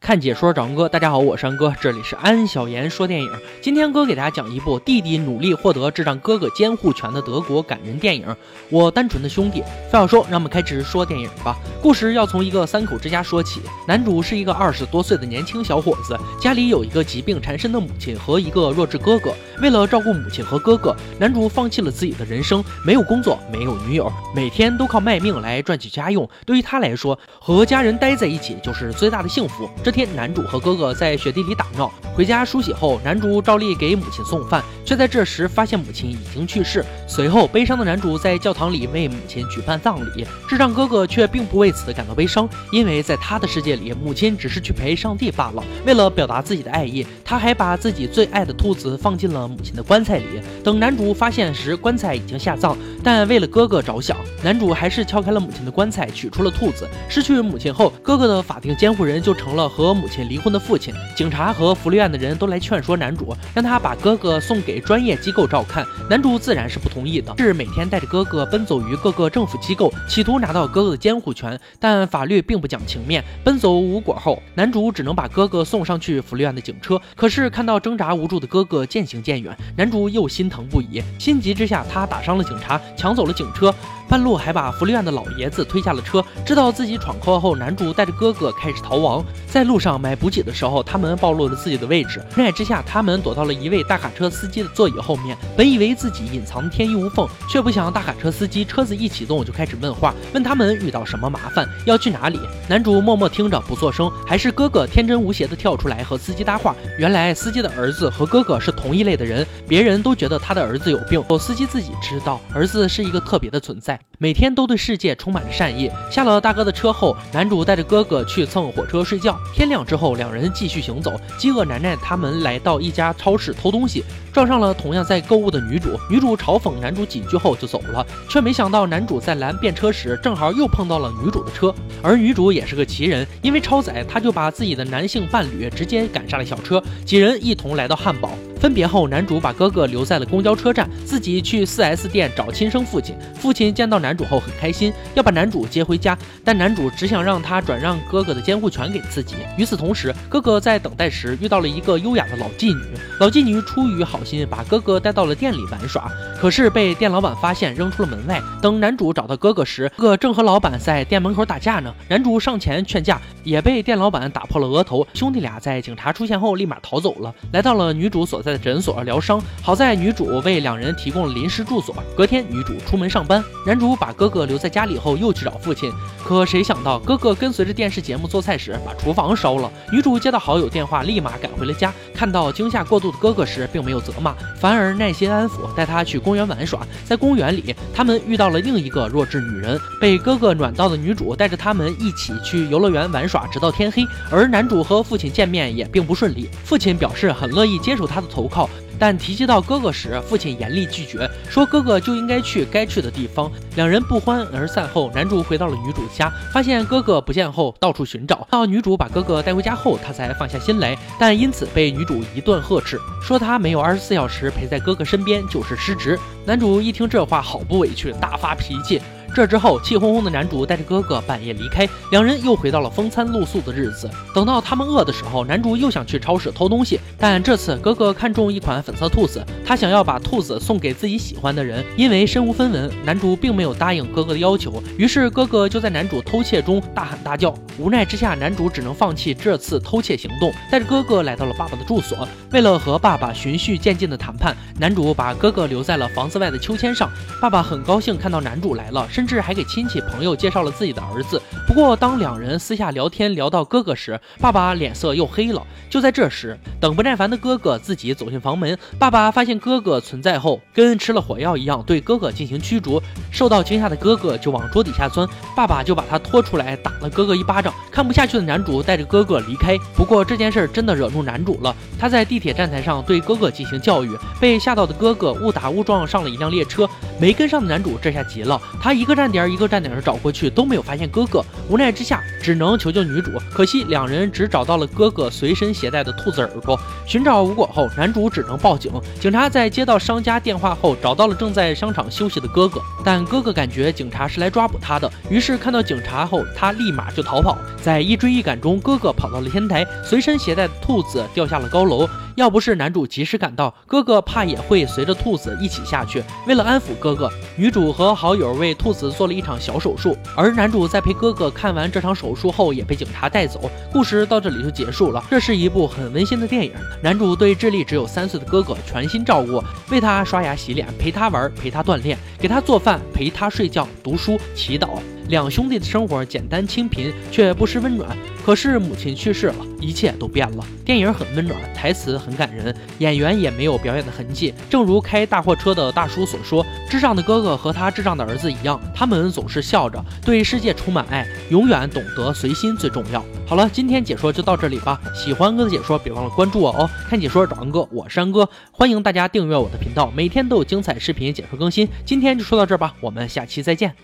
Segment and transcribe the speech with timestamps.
[0.00, 3.30] 看解说找哥，大家好，我是安哥，这里是安小言说电影。
[3.62, 8.26] 今天哥给大家讲一部弟弟努力获得智障哥哥监护权的德国感人电影
[8.70, 9.60] 《我单纯的兄弟》。
[9.90, 11.56] 废话说，让我们开始说电影吧。
[11.82, 13.60] 故事要从一个三口之家说起。
[13.88, 19.32] 男主是一个二十多岁的年轻小伙子，家里有一个疾病缠身的母亲和一个弱智哥哥。
[19.62, 26.28] 为了照顾母亲和哥哥，男主放弃了自己的人生，没有工作，没有女友，每天都靠卖命来赚取家用。
[26.44, 29.68] 对于他来说，和家人待在一起就是最大的幸福。
[29.86, 36.84] 这天，男主和哥哥在雪地里打闹，回家梳洗后，男主照例给母亲送饭，却在这时发现母亲已经去世。
[37.06, 45.62] 随后，悲伤的男主在教堂里为母亲举办葬礼，智障哥哥却并不为此感到悲伤，因为在他的世界里，母亲只是去陪上帝罢了。
[45.86, 50.24] 为了表达自己的爱意，他还把自己最爱的兔子放进了母亲的棺材里。
[50.64, 56.88] 等男主发现时，棺材已经下葬，但为了哥哥着想，男主还是敲开了母亲的棺材，取出了兔子。
[57.08, 60.26] 失去母亲后，哥哥的法定监护人就成了和母亲。
[60.26, 65.86] 离婚的父亲，警察和福利院的人都来劝说男主，让他把哥哥送给专业机构照看。
[66.08, 71.60] 男主自然是不同意的，是每天带着哥哥奔走于各个政府机构，企图拿到哥哥的监护权。
[71.78, 76.98] 但法律并不讲情面，奔走无果后，男主只能把哥哥送上去福利院的警车。
[77.14, 83.74] 可是看到挣扎无助的哥哥渐行渐远，男主又心疼不已，心急之下，他打伤了警察，抢走了警车。
[84.08, 89.24] 半路还把福利院的老爷子推下了车，知道自己闯祸后，男主带着哥哥开始逃亡。
[89.48, 95.36] 在路上买补给的时候，他们暴露了自己的位置，无奈之下，他们躲到了一位大卡车司机的座椅后面。
[95.56, 102.38] 本以为自己隐藏天衣无缝，却不想大卡车司机车子一启动就开始问话，问他们遇到什么麻烦，要去哪里。
[102.68, 106.74] 男主默默听着不作声，还是哥哥天真无邪的跳出来和司机搭话。
[106.98, 113.98] 原来司机的儿子和哥哥是同一类的人，别人都觉得他的儿子有病，可司机自己知道儿子是一个特别的存在。
[114.18, 115.90] 每天都对世界充满着善意。
[116.10, 119.38] 下了大哥的车后，男主带着哥哥去蹭火车睡觉。
[119.56, 121.18] 天亮之后，两人继续行走。
[121.38, 125.98] 饥饿难耐，他们来到一家超市偷东西，撞上了同样在购物的女主。
[126.10, 131.74] 女主嘲讽男主几句后就走了，却没想到男主在拦便车时，正好又碰到了女主的车。
[132.02, 138.32] 而女主也是个奇人，因为超载，她就把自己的男性伴侣直接赶上了小车，几人一同来到汉堡。
[138.60, 143.14] 分别后，男主把哥哥留在了公交车站，自己去 4S 店找亲生父亲。
[143.34, 149.36] 父亲见到男主后很开心，要把男主接回家，但男主只想让他转让哥哥的监护权给自己。
[149.56, 152.82] 与此同时，哥哥在等待时遇到了一个优雅的老妓女，
[153.18, 158.38] 老妓女出于好心把哥哥带到了店里玩耍，可是被店老板发现扔出了门外。
[158.60, 161.94] 等男主找到哥哥时，哥哥正和老板在店门口打架呢。
[162.08, 165.06] 男主上前劝架，也被店老板打破了额头。
[165.14, 168.66] 兄弟俩在警察出现后立马逃走了，来到了女主所在的。
[168.66, 171.94] 诊所疗伤，好在女主为两人提供了临时住所。
[172.16, 175.92] 隔天，女主出门上班，男主把哥哥留在家里后，又去找父亲。
[176.24, 179.70] 可谁想到，哥哥跟随着电视节目做菜时，把厨房烧了。
[179.92, 181.92] 女主接到好友电话，立马赶回了家。
[182.14, 186.80] 看到惊吓过度的哥哥时，并没有责骂，反而耐心安抚，带他去公园玩耍。
[187.04, 194.02] 在公园里，他们遇到了另一个弱智女人，被哥哥暖到的女主带着他们一起去游乐园玩耍，直到天黑。
[194.30, 198.46] 而男主和父亲见面也并不顺利，父亲表示很乐意接受他的投。
[198.46, 203.50] 靠，但提及到哥哥时，父亲严厉拒绝，说哥哥就应该去该去的地方。
[203.74, 208.46] 两人不欢而散后，男主回到了女主家，发现哥哥不见后，到处寻找。
[208.50, 216.18] 到女主把哥哥带回家后，他才放下心来，但因此被女主一顿呵斥，说他没有二十四小时陪在哥哥身边就是失职。
[216.44, 219.00] 男主一听这话，好不委屈，大发脾气。
[219.36, 224.08] 这之后，气哄哄的男主带着哥哥半夜离开，两人又回到了风餐露宿的日子。
[224.34, 231.84] 等到他们饿的时候，男主又想去超市偷东西，但这次哥哥看中一款粉色兔子，他想要把兔子送给自己喜欢的人。
[231.98, 237.54] 因为身无分文，男主并没有答应哥哥的要求，于是哥哥就在男主偷窃中大喊大叫。
[237.78, 242.26] 无奈之下，男主只能放弃这次偷窃行动，带着哥哥来到了爸爸的住所。
[242.52, 247.10] 为了和爸爸循序渐进的谈判，男主把哥哥留在了房子外的秋千上。
[247.38, 251.42] 爸爸很高兴看到男主来了，甚甚至还给亲戚朋友介绍了自己的儿子。
[251.66, 255.60] 不过，当两人私下聊天聊到哥哥时，爸爸脸色又黑了。
[255.90, 263.02] 就在这时，等不耐烦的哥哥自己走进房门，爸爸发现哥哥存在后，跟吃了火药一样，对哥哥进行驱逐。
[263.32, 267.74] 受到惊吓的哥哥就往桌底下钻，爸爸就把他拖出来打了哥哥一巴掌。
[267.90, 269.76] 看不下去的男主带着哥哥离开。
[269.96, 276.88] 不过这件事真的惹怒男主了，他在地铁站台上对哥哥进行教育，被吓到的哥哥误打误撞上了一辆列车，
[277.18, 281.42] 没跟上的男主这下急了，他一个站点一个站点的找过去，都没有发现哥哥。
[281.68, 283.32] 无奈之下，只能求救女主。
[283.50, 286.78] 可惜两人只找到了哥哥随身携带的兔子耳朵。
[287.06, 288.92] 寻找无果后，男主只能报警。
[289.18, 292.80] 警察在接到商家电话后，找到了正在商场休息的哥哥。
[293.04, 297.56] 但哥哥感觉警察是来抓捕他的，于是看到警察后，他立马就逃跑。
[297.80, 302.08] 在一追一赶中，哥哥跑到了天台，随身携带的兔子掉下了高楼。
[302.36, 306.22] 要不是男主及时赶到，哥哥怕也会随着兔子一起下去。
[306.46, 310.14] 为了安抚哥哥，女主和好友为兔子做了一场小手术。
[310.36, 313.70] 而男主在陪哥哥看完这场手术后，也被警察带走。
[313.90, 315.24] 故事到这里就结束了。
[315.30, 316.72] 这是一部很温馨的电影。
[317.02, 324.98] 男主对智力只有三岁的哥哥全心照顾，为他刷牙洗脸，陪他玩，陪他锻炼，给他做饭，陪他睡觉、读书、祈祷。
[325.28, 328.16] 两兄弟的生活简单清贫，却不失温暖。
[328.44, 330.64] 可是母亲去世了，一切都变了。
[330.84, 334.54] 电影很温暖，台词很感人，演员也没有表演的痕迹。
[334.70, 345.00] 正如开大货车的大叔所说：“智障的哥哥和他智障的儿子一样，他们总是笑着，对世界充满爱，永远懂得随心最重要。”好了，今天解说就到这里吧。
[345.12, 346.88] 喜欢哥的解说，别忘了关注我哦。
[347.08, 351.88] 看解说找安哥，我是安哥，欢迎大家订阅我的频道，每天都有精彩视频解说更新。
[352.04, 353.96] 今天就说到这儿吧，我们下期再见。